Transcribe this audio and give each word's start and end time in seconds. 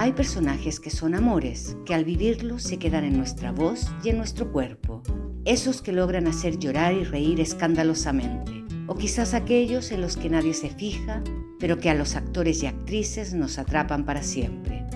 Hay 0.00 0.12
personajes 0.12 0.78
que 0.78 0.90
son 0.90 1.16
amores, 1.16 1.76
que 1.84 1.92
al 1.92 2.04
vivirlos 2.04 2.62
se 2.62 2.78
quedan 2.78 3.02
en 3.02 3.16
nuestra 3.16 3.50
voz 3.50 3.92
y 4.04 4.10
en 4.10 4.16
nuestro 4.16 4.52
cuerpo. 4.52 5.02
Esos 5.44 5.82
que 5.82 5.90
logran 5.90 6.28
hacer 6.28 6.56
llorar 6.60 6.94
y 6.94 7.02
reír 7.02 7.40
escandalosamente. 7.40 8.64
O 8.86 8.94
quizás 8.94 9.34
aquellos 9.34 9.90
en 9.90 10.00
los 10.00 10.16
que 10.16 10.30
nadie 10.30 10.54
se 10.54 10.70
fija, 10.70 11.20
pero 11.58 11.78
que 11.78 11.90
a 11.90 11.94
los 11.94 12.14
actores 12.14 12.62
y 12.62 12.66
actrices 12.66 13.34
nos 13.34 13.58
atrapan 13.58 14.04
para 14.04 14.22
siempre. 14.22 14.86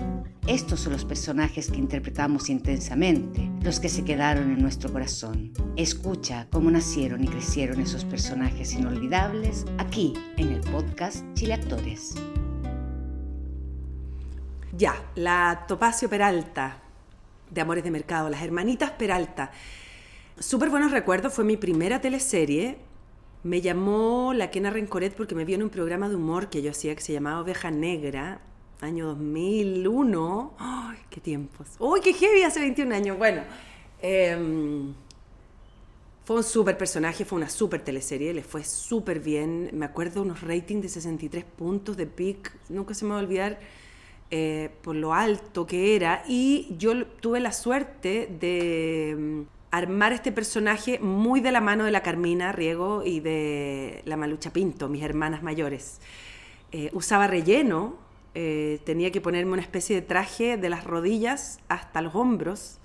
Estos 0.47 0.79
son 0.79 0.93
los 0.93 1.03
personajes 1.03 1.69
que 1.69 1.79
interpretamos 1.79 2.49
intensamente, 2.49 3.51
los 3.61 3.81
que 3.81 3.89
se 3.89 4.05
quedaron 4.05 4.51
en 4.51 4.61
nuestro 4.61 4.89
corazón. 4.89 5.51
Escucha 5.75 6.47
cómo 6.49 6.71
nacieron 6.71 7.25
y 7.25 7.27
crecieron 7.27 7.81
esos 7.81 8.05
personajes 8.05 8.73
inolvidables 8.73 9.65
aquí 9.79 10.13
en 10.37 10.53
el 10.53 10.61
podcast 10.61 11.25
Chile 11.33 11.55
Actores. 11.55 12.15
Ya, 14.75 14.95
la 15.13 15.65
Topacio 15.67 16.09
Peralta, 16.09 16.79
de 17.51 17.61
Amores 17.61 17.83
de 17.83 17.91
Mercado, 17.91 18.27
las 18.31 18.41
hermanitas 18.41 18.89
Peralta. 18.89 19.51
Súper 20.39 20.71
buenos 20.71 20.91
recuerdos, 20.91 21.31
fue 21.31 21.43
mi 21.43 21.57
primera 21.57 22.01
teleserie. 22.01 22.79
Me 23.43 23.61
llamó 23.61 24.33
la 24.33 24.49
Kena 24.49 24.71
Rencoret 24.71 25.13
porque 25.13 25.35
me 25.35 25.45
vio 25.45 25.57
en 25.57 25.63
un 25.63 25.69
programa 25.69 26.09
de 26.09 26.15
humor 26.15 26.49
que 26.49 26.63
yo 26.63 26.71
hacía 26.71 26.95
que 26.95 27.01
se 27.01 27.13
llamaba 27.13 27.41
Oveja 27.41 27.69
Negra, 27.69 28.41
año 28.81 29.05
2001. 29.09 30.53
¡Ay, 30.57 30.97
qué 31.11 31.21
tiempos! 31.21 31.67
¡Uy, 31.77 32.01
qué 32.01 32.11
heavy! 32.11 32.41
Hace 32.41 32.59
21 32.61 32.95
años. 32.95 33.15
Bueno, 33.19 33.43
em, 34.01 34.91
fue 36.25 36.37
un 36.37 36.43
súper 36.43 36.79
personaje, 36.79 37.25
fue 37.25 37.37
una 37.37 37.49
súper 37.49 37.83
teleserie, 37.83 38.33
le 38.33 38.41
fue 38.41 38.63
súper 38.63 39.19
bien. 39.19 39.69
Me 39.73 39.85
acuerdo 39.85 40.23
unos 40.23 40.41
ratings 40.41 40.81
de 40.81 40.89
63 40.89 41.43
puntos 41.43 41.95
de 41.95 42.07
pic, 42.07 42.51
nunca 42.69 42.95
se 42.95 43.05
me 43.05 43.11
va 43.11 43.19
a 43.19 43.21
olvidar 43.21 43.59
eh, 44.35 44.71
por 44.81 44.95
lo 44.95 45.13
alto 45.13 45.67
que 45.67 45.95
era. 45.95 46.23
Y 46.27 46.75
yo 46.79 47.05
tuve 47.05 47.39
la 47.39 47.51
suerte 47.51 48.27
de 48.39 49.15
mm, 49.15 49.41
armar 49.69 50.11
este 50.11 50.31
personaje 50.31 50.97
muy 50.97 51.39
de 51.39 51.51
la 51.51 51.61
mano 51.61 51.83
de 51.83 51.91
la 51.91 52.01
Carmina 52.01 52.51
Riego 52.51 53.03
y 53.05 53.19
de 53.19 54.01
la 54.05 54.17
Malucha 54.17 54.51
Pinto, 54.51 54.89
mis 54.89 55.03
hermanas 55.03 55.43
mayores. 55.43 56.01
Eh, 56.71 56.89
usaba 56.93 57.27
relleno, 57.27 57.95
eh, 58.33 58.79
tenía 58.85 59.11
que 59.11 59.21
ponerme 59.21 59.51
una 59.51 59.61
especie 59.61 59.95
de 59.97 60.01
traje 60.01 60.57
de 60.57 60.67
las 60.67 60.83
rodillas 60.83 61.59
hasta 61.67 62.01
los 62.01 62.15
hombros, 62.15 62.79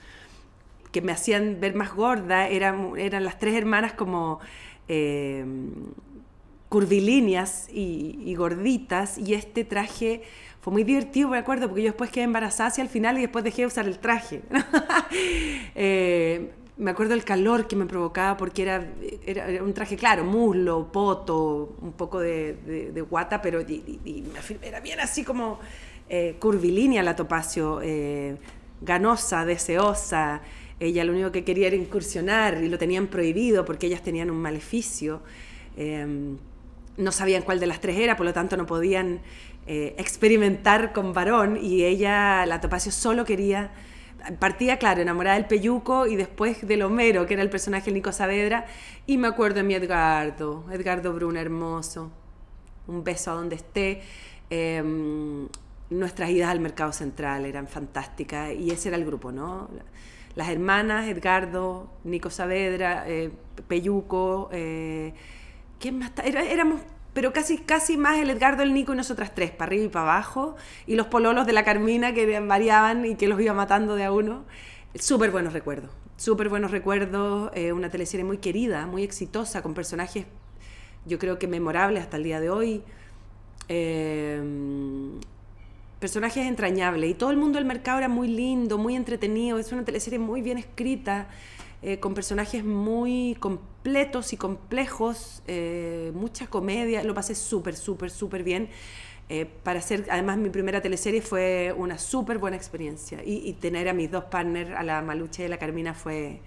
que 0.92 1.00
me 1.00 1.12
hacían 1.12 1.60
ver 1.60 1.74
más 1.74 1.94
gorda. 1.94 2.46
Eran, 2.46 2.92
eran 2.98 3.24
las 3.24 3.38
tres 3.38 3.54
hermanas 3.54 3.94
como 3.94 4.38
curvilíneas 6.68 7.68
y, 7.72 8.34
gorditas, 8.34 9.18
y 9.18 9.34
este 9.34 9.64
traje 9.64 10.22
fue 10.60 10.72
muy 10.72 10.84
divertido, 10.84 11.28
me 11.28 11.38
acuerdo, 11.38 11.68
porque 11.68 11.82
yo 11.82 11.88
después 11.88 12.10
quedé 12.10 12.24
embarazada 12.24 12.68
hacia 12.68 12.82
el 12.82 12.88
final 12.88 13.16
y 13.18 13.22
después 13.22 13.44
dejé 13.44 13.62
de 13.62 13.66
usar 13.66 13.86
el 13.86 13.98
traje. 13.98 14.42
Eh, 15.80 16.50
me 16.76 16.90
acuerdo 16.90 17.14
el 17.14 17.24
calor 17.24 17.66
que 17.66 17.76
me 17.76 17.86
provocaba 17.86 18.36
porque 18.36 18.62
era, 18.62 18.86
era, 19.24 19.62
un 19.62 19.72
traje, 19.74 19.96
claro, 19.96 20.24
muslo, 20.24 20.90
poto, 20.90 21.76
un 21.80 21.92
poco 21.92 22.20
de, 22.20 23.04
guata, 23.08 23.40
pero 23.40 23.60
era 23.60 24.80
bien 24.80 25.00
así 25.00 25.24
como 25.24 25.58
eh, 26.08 26.36
curvilínea 26.38 27.02
la 27.02 27.14
topacio, 27.14 27.80
eh, 27.82 28.36
ganosa, 28.80 29.44
deseosa. 29.44 30.42
Ella 30.80 31.04
lo 31.04 31.12
único 31.12 31.32
que 31.32 31.44
quería 31.44 31.66
era 31.66 31.76
incursionar 31.76 32.62
y 32.62 32.68
lo 32.68 32.78
tenían 32.78 33.08
prohibido 33.08 33.64
porque 33.64 33.86
ellas 33.86 34.02
tenían 34.02 34.30
un 34.30 34.38
maleficio. 34.38 35.20
No 36.98 37.12
sabían 37.12 37.42
cuál 37.42 37.60
de 37.60 37.66
las 37.66 37.80
tres 37.80 37.96
era, 37.96 38.16
por 38.16 38.26
lo 38.26 38.32
tanto 38.34 38.56
no 38.56 38.66
podían 38.66 39.20
eh, 39.66 39.94
experimentar 39.98 40.92
con 40.92 41.14
varón 41.14 41.58
y 41.62 41.84
ella, 41.84 42.44
la 42.44 42.60
Topacio, 42.60 42.92
solo 42.92 43.24
quería, 43.24 43.70
partía, 44.38 44.78
claro, 44.78 45.00
enamorada 45.00 45.36
del 45.36 45.46
Peyuco 45.46 46.06
y 46.06 46.16
después 46.16 46.66
del 46.66 46.82
Homero, 46.82 47.26
que 47.26 47.34
era 47.34 47.42
el 47.42 47.50
personaje 47.50 47.86
de 47.86 47.92
Nico 47.92 48.12
Saavedra, 48.12 48.66
y 49.06 49.16
me 49.16 49.28
acuerdo 49.28 49.56
de 49.56 49.62
mi 49.62 49.74
Edgardo, 49.74 50.64
Edgardo 50.72 51.12
Bruna, 51.12 51.40
hermoso, 51.40 52.10
un 52.88 53.04
beso 53.04 53.30
a 53.30 53.34
donde 53.34 53.56
esté. 53.56 54.02
Em, 54.50 55.48
nuestras 55.90 56.30
idas 56.30 56.50
al 56.50 56.60
mercado 56.60 56.92
central 56.92 57.46
eran 57.46 57.68
fantásticas 57.68 58.52
y 58.52 58.70
ese 58.70 58.88
era 58.88 58.96
el 58.96 59.04
grupo, 59.04 59.32
¿no? 59.32 59.68
Las 60.34 60.48
hermanas, 60.48 61.08
Edgardo, 61.08 61.90
Nico 62.04 62.30
Saavedra, 62.30 63.04
eh, 63.06 63.30
Peyuco, 63.66 64.48
eh, 64.52 65.14
¿quién 65.78 65.98
más? 65.98 66.12
Éramos 66.24 66.80
pero 67.14 67.32
casi, 67.32 67.58
casi 67.58 67.96
más 67.96 68.18
el 68.18 68.30
Edgardo, 68.30 68.62
el 68.62 68.72
Nico 68.72 68.92
y 68.92 68.96
nosotras 68.96 69.34
tres, 69.34 69.50
para 69.50 69.70
arriba 69.70 69.84
y 69.86 69.88
para 69.88 70.04
abajo, 70.04 70.54
y 70.86 70.94
los 70.94 71.08
pololos 71.08 71.46
de 71.48 71.52
la 71.52 71.64
Carmina 71.64 72.14
que 72.14 72.38
variaban 72.38 73.04
y 73.04 73.16
que 73.16 73.26
los 73.26 73.40
iba 73.40 73.52
matando 73.54 73.96
de 73.96 74.04
a 74.04 74.12
uno. 74.12 74.44
Súper 74.94 75.32
buenos 75.32 75.52
recuerdos, 75.52 75.90
súper 76.16 76.48
buenos 76.48 76.70
recuerdos, 76.70 77.50
eh, 77.54 77.72
una 77.72 77.90
teleserie 77.90 78.22
muy 78.22 78.38
querida, 78.38 78.86
muy 78.86 79.02
exitosa, 79.02 79.62
con 79.62 79.74
personajes 79.74 80.26
yo 81.06 81.18
creo 81.18 81.38
que 81.40 81.48
memorables 81.48 82.02
hasta 82.02 82.18
el 82.18 82.22
día 82.22 82.38
de 82.38 82.50
hoy. 82.50 82.82
Eh, 83.68 84.40
personajes 85.98 86.46
entrañables 86.46 87.10
y 87.10 87.14
todo 87.14 87.30
el 87.30 87.36
mundo 87.36 87.58
del 87.58 87.66
mercado 87.66 87.98
era 87.98 88.08
muy 88.08 88.28
lindo, 88.28 88.78
muy 88.78 88.94
entretenido, 88.94 89.58
es 89.58 89.72
una 89.72 89.84
teleserie 89.84 90.18
muy 90.18 90.42
bien 90.42 90.58
escrita. 90.58 91.28
Eh, 91.80 92.00
con 92.00 92.12
personajes 92.14 92.64
muy 92.64 93.36
completos 93.38 94.32
y 94.32 94.36
complejos, 94.36 95.42
eh, 95.46 96.10
mucha 96.14 96.48
comedia, 96.48 97.04
lo 97.04 97.14
pasé 97.14 97.34
súper, 97.36 97.76
súper, 97.76 98.10
súper 98.10 98.42
bien. 98.42 98.68
Eh, 99.28 99.46
para 99.62 99.78
hacer, 99.78 100.06
además 100.10 100.38
mi 100.38 100.50
primera 100.50 100.80
teleserie 100.80 101.22
fue 101.22 101.74
una 101.76 101.98
súper 101.98 102.38
buena 102.38 102.56
experiencia 102.56 103.20
y, 103.24 103.52
tener 103.54 103.88
a 103.88 103.92
mis 103.92 104.10
dos 104.10 104.24
partners, 104.24 104.70
a 104.74 104.82
la 104.82 105.02
Maluche 105.02 105.42
y 105.42 105.46
a 105.46 105.48
la 105.50 105.58
Carmina, 105.58 105.94
fue, 105.94 106.40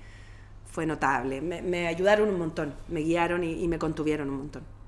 fue 0.65 0.85
notable. 0.85 1.41
Me, 1.41 1.87
ayudaron 1.87 2.29
un 2.29 2.39
montón, 2.39 2.73
me 2.89 3.01
guiaron 3.01 3.43
y 3.43 3.67
me 3.67 3.77
contuvieron 3.79 4.29
un 4.29 4.37
montón. 4.37 4.80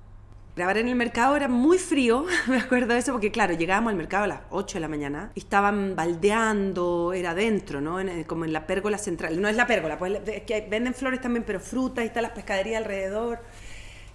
Grabar 0.55 0.77
en 0.77 0.87
el 0.87 0.95
mercado 0.95 1.35
era 1.35 1.47
muy 1.47 1.79
frío, 1.79 2.27
me 2.47 2.57
acuerdo 2.57 2.93
de 2.93 2.99
eso, 2.99 3.11
porque 3.11 3.31
claro, 3.31 3.55
llegábamos 3.55 3.89
al 3.89 3.97
mercado 3.97 4.25
a 4.25 4.27
las 4.27 4.39
8 4.51 4.75
de 4.75 4.79
la 4.81 4.87
mañana 4.87 5.31
y 5.33 5.39
estaban 5.39 5.95
baldeando, 5.95 7.11
era 7.13 7.33
dentro, 7.33 7.81
¿no? 7.81 7.97
como 8.27 8.45
en 8.45 8.53
la 8.53 8.67
pérgola 8.67 8.99
central. 8.99 9.41
No 9.41 9.47
es 9.47 9.55
la 9.55 9.65
pérgola, 9.65 9.97
pues 9.97 10.21
es 10.27 10.43
que 10.43 10.61
venden 10.69 10.93
flores 10.93 11.21
también, 11.21 11.43
pero 11.43 11.59
frutas 11.59 12.03
y 12.03 12.07
están 12.07 12.21
las 12.21 12.33
pescaderías 12.33 12.83
alrededor. 12.83 13.39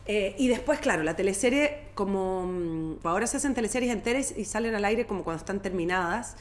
Eh, 0.06 0.36
y 0.38 0.46
después, 0.46 0.78
claro, 0.78 1.02
la 1.02 1.16
teleserie, 1.16 1.88
como 1.94 2.46
mm, 2.46 2.98
ahora 3.02 3.26
se 3.26 3.38
hacen 3.38 3.54
teleseries 3.54 3.92
enteras 3.92 4.32
y 4.36 4.44
salen 4.44 4.76
al 4.76 4.84
aire 4.84 5.06
como 5.06 5.24
cuando 5.24 5.40
están 5.40 5.60
terminadas. 5.60 6.36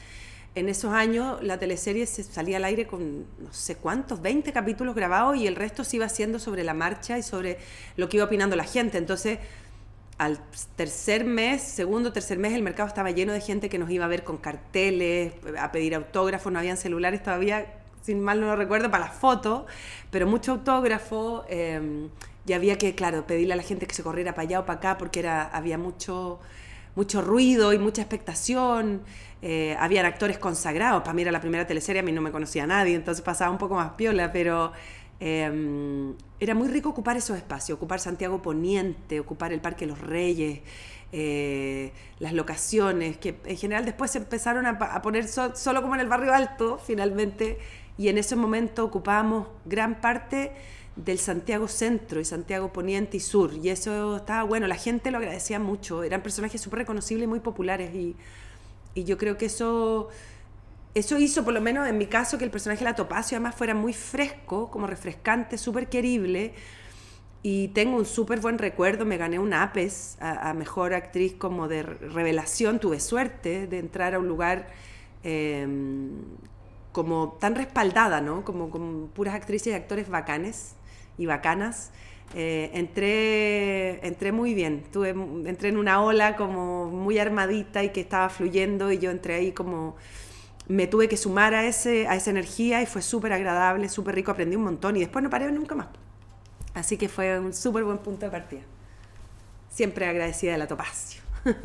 En 0.54 0.68
esos 0.68 0.92
años 0.92 1.42
la 1.42 1.58
teleserie 1.58 2.06
se 2.06 2.22
salía 2.22 2.56
al 2.56 2.64
aire 2.64 2.86
con 2.86 3.26
no 3.38 3.52
sé 3.52 3.76
cuántos, 3.76 4.22
20 4.22 4.52
capítulos 4.52 4.94
grabados 4.94 5.36
y 5.36 5.46
el 5.46 5.56
resto 5.56 5.84
se 5.84 5.96
iba 5.96 6.06
haciendo 6.06 6.38
sobre 6.38 6.64
la 6.64 6.72
marcha 6.72 7.18
y 7.18 7.22
sobre 7.22 7.58
lo 7.96 8.08
que 8.08 8.16
iba 8.16 8.26
opinando 8.26 8.56
la 8.56 8.64
gente. 8.64 8.96
Entonces 8.96 9.38
al 10.18 10.38
tercer 10.76 11.24
mes, 11.24 11.62
segundo, 11.62 12.12
tercer 12.12 12.38
mes, 12.38 12.52
el 12.52 12.62
mercado 12.62 12.88
estaba 12.88 13.10
lleno 13.12 13.32
de 13.32 13.40
gente 13.40 13.68
que 13.68 13.78
nos 13.78 13.88
iba 13.90 14.04
a 14.04 14.08
ver 14.08 14.24
con 14.24 14.36
carteles, 14.36 15.32
a 15.58 15.72
pedir 15.72 15.94
autógrafos, 15.94 16.52
no 16.52 16.58
habían 16.58 16.76
celulares 16.76 17.22
todavía, 17.22 17.66
sin 18.02 18.20
mal 18.20 18.40
no 18.40 18.46
lo 18.48 18.56
recuerdo, 18.56 18.90
para 18.90 19.06
las 19.06 19.14
fotos, 19.14 19.64
pero 20.10 20.26
mucho 20.26 20.52
autógrafo, 20.52 21.44
eh, 21.48 22.08
y 22.48 22.52
había 22.54 22.78
que, 22.78 22.94
claro, 22.94 23.26
pedirle 23.26 23.52
a 23.52 23.56
la 23.56 23.62
gente 23.62 23.86
que 23.86 23.94
se 23.94 24.02
corriera 24.02 24.34
para 24.34 24.48
allá 24.48 24.60
o 24.60 24.66
para 24.66 24.78
acá 24.78 24.98
porque 24.98 25.20
era, 25.20 25.44
había 25.44 25.76
mucho, 25.76 26.40
mucho 26.96 27.20
ruido 27.20 27.72
y 27.72 27.78
mucha 27.78 28.00
expectación. 28.02 29.02
Eh, 29.42 29.76
habían 29.78 30.06
actores 30.06 30.38
consagrados. 30.38 31.02
Para 31.02 31.12
mí 31.12 31.22
era 31.22 31.30
la 31.30 31.40
primera 31.40 31.66
teleserie, 31.66 32.00
a 32.00 32.02
mí 32.02 32.10
no 32.10 32.22
me 32.22 32.32
conocía 32.32 32.66
nadie, 32.66 32.94
entonces 32.94 33.22
pasaba 33.22 33.50
un 33.50 33.58
poco 33.58 33.74
más 33.74 33.90
piola, 33.92 34.32
pero 34.32 34.72
Em, 35.20 36.14
era 36.38 36.54
muy 36.54 36.68
rico 36.68 36.88
ocupar 36.90 37.16
esos 37.16 37.36
espacios, 37.36 37.76
ocupar 37.76 37.98
Santiago 37.98 38.40
Poniente, 38.40 39.18
ocupar 39.18 39.52
el 39.52 39.60
Parque 39.60 39.86
Los 39.86 40.00
Reyes, 40.00 40.60
eh, 41.10 41.92
las 42.20 42.32
locaciones, 42.32 43.16
que 43.18 43.36
en 43.44 43.56
general 43.56 43.84
después 43.84 44.12
se 44.12 44.18
empezaron 44.18 44.66
a, 44.66 45.02
poner 45.02 45.26
solo 45.26 45.82
como 45.82 45.94
en 45.94 46.02
el 46.02 46.08
barrio 46.08 46.32
alto, 46.32 46.78
finalmente, 46.78 47.58
y 47.96 48.08
en 48.08 48.18
ese 48.18 48.36
momento 48.36 48.84
ocupábamos 48.84 49.48
gran 49.64 50.00
parte 50.00 50.52
del 50.94 51.18
Santiago 51.18 51.66
Centro 51.66 52.20
y 52.20 52.24
Santiago 52.24 52.72
Poniente 52.72 53.16
y 53.16 53.20
Sur, 53.20 53.54
y 53.54 53.70
eso 53.70 54.18
estaba 54.18 54.44
bueno, 54.44 54.66
la 54.68 54.76
gente 54.76 55.10
lo 55.10 55.18
agradecía 55.18 55.58
mucho, 55.58 56.04
eran 56.04 56.22
personajes 56.22 56.60
súper 56.60 56.80
reconocibles 56.80 57.24
y 57.24 57.28
muy 57.28 57.40
populares, 57.40 57.94
y 57.94 58.16
Y 58.94 59.04
yo 59.04 59.16
creo 59.18 59.36
que 59.38 59.46
eso, 59.46 60.08
eso 60.98 61.18
hizo, 61.18 61.44
por 61.44 61.54
lo 61.54 61.60
menos 61.60 61.86
en 61.88 61.98
mi 61.98 62.06
caso, 62.06 62.38
que 62.38 62.44
el 62.44 62.50
personaje 62.50 62.80
de 62.80 62.90
la 62.90 62.94
Topacio 62.94 63.36
además 63.36 63.54
fuera 63.54 63.74
muy 63.74 63.92
fresco, 63.92 64.70
como 64.70 64.86
refrescante, 64.86 65.58
súper 65.58 65.88
querible. 65.88 66.54
Y 67.42 67.68
tengo 67.68 67.96
un 67.96 68.04
súper 68.04 68.40
buen 68.40 68.58
recuerdo, 68.58 69.04
me 69.04 69.16
gané 69.16 69.38
un 69.38 69.54
APES 69.54 70.18
a, 70.20 70.52
Mejor 70.54 70.92
Actriz 70.92 71.34
como 71.34 71.68
de 71.68 71.82
revelación, 71.84 72.80
tuve 72.80 72.98
suerte 73.00 73.66
de 73.66 73.78
entrar 73.78 74.14
a 74.14 74.18
un 74.18 74.26
lugar 74.26 74.68
em, 75.22 76.10
como 76.92 77.36
tan 77.40 77.54
respaldada, 77.54 78.20
¿no? 78.20 78.44
Como 78.44 78.70
con 78.70 79.08
puras 79.14 79.34
actrices 79.34 79.68
y 79.68 79.76
actores 79.76 80.08
bacanes 80.08 80.74
y 81.16 81.26
bacanas. 81.26 81.92
Eh, 82.34 82.70
entré, 82.74 84.06
entré 84.06 84.32
muy 84.32 84.52
bien, 84.52 84.82
tuve, 84.92 85.10
entré 85.10 85.70
en 85.70 85.78
una 85.78 86.02
ola 86.02 86.36
como 86.36 86.86
muy 86.86 87.18
armadita 87.18 87.84
y 87.84 87.90
que 87.90 88.00
estaba 88.00 88.28
fluyendo 88.28 88.92
y 88.92 88.98
yo 88.98 89.10
entré 89.10 89.36
ahí 89.36 89.52
como 89.52 89.96
me 90.68 90.86
tuve 90.86 91.08
que 91.08 91.16
sumar 91.16 91.54
a, 91.54 91.66
ese, 91.66 92.06
a 92.06 92.14
esa 92.14 92.30
energía 92.30 92.82
y 92.82 92.86
fue 92.86 93.02
súper 93.02 93.32
agradable, 93.32 93.88
súper 93.88 94.14
rico, 94.14 94.30
aprendí 94.30 94.54
un 94.56 94.64
montón 94.64 94.96
y 94.96 95.00
después 95.00 95.22
no 95.22 95.30
paré 95.30 95.50
nunca 95.50 95.74
más. 95.74 95.88
Así 96.74 96.96
que 96.96 97.08
fue 97.08 97.40
un 97.40 97.54
súper 97.54 97.84
buen 97.84 97.98
punto 97.98 98.26
de 98.26 98.30
partida. 98.30 98.60
Siempre 99.70 100.06
agradecida 100.06 100.52
de 100.52 100.58
la 100.58 100.66
Topacio. 100.66 101.22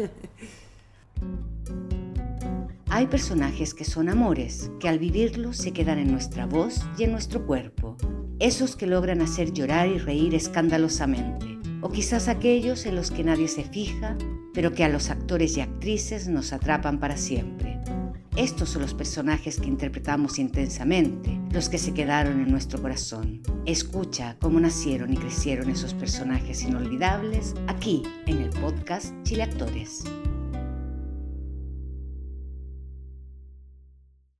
Hay 2.89 3.07
personajes 3.07 3.73
que 3.73 3.85
son 3.85 4.07
amores, 4.07 4.69
que 4.79 4.87
al 4.87 4.99
vivirlos 4.99 5.57
se 5.57 5.73
quedan 5.73 5.97
en 5.97 6.11
nuestra 6.11 6.45
voz 6.45 6.85
y 6.97 7.03
en 7.03 7.11
nuestro 7.11 7.45
cuerpo. 7.45 7.97
Esos 8.39 8.75
que 8.75 8.85
logran 8.85 9.21
hacer 9.21 9.51
llorar 9.51 9.87
y 9.87 9.97
reír 9.97 10.35
escandalosamente. 10.35 11.57
O 11.81 11.89
quizás 11.89 12.27
aquellos 12.27 12.85
en 12.85 12.95
los 12.95 13.09
que 13.09 13.23
nadie 13.23 13.47
se 13.47 13.63
fija, 13.63 14.15
pero 14.53 14.73
que 14.73 14.83
a 14.83 14.89
los 14.89 15.09
actores 15.09 15.57
y 15.57 15.61
actrices 15.61 16.27
nos 16.27 16.53
atrapan 16.53 16.99
para 16.99 17.17
siempre. 17.17 17.79
Estos 18.35 18.69
son 18.69 18.81
los 18.81 18.95
personajes 18.95 19.59
que 19.59 19.67
interpretamos 19.67 20.39
intensamente, 20.39 21.39
los 21.51 21.69
que 21.69 21.77
se 21.77 21.93
quedaron 21.93 22.41
en 22.41 22.49
nuestro 22.49 22.81
corazón. 22.81 23.41
Escucha 23.67 24.37
cómo 24.41 24.59
nacieron 24.59 25.13
y 25.13 25.17
crecieron 25.17 25.69
esos 25.69 25.93
personajes 25.93 26.63
inolvidables 26.63 27.53
aquí 27.67 28.01
en 28.25 28.39
el 28.39 28.49
podcast 28.49 29.13
Chile 29.21 29.43
Actores. 29.43 30.03